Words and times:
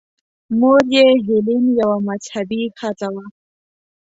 مور 0.59 0.81
یې 0.95 1.05
هیلین 1.25 1.63
یوه 1.79 1.97
مذهبي 2.07 2.63
ښځه 2.79 3.07
وه. 3.13 3.25